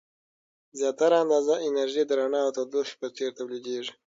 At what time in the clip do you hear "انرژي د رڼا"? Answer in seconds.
1.67-2.39